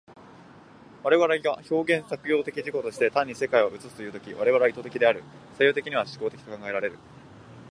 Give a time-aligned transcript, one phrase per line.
[1.03, 6.97] 我々が表現作用的自己として単に世界を映すという時、我々は意識的である、作用的には志向的と考えられる。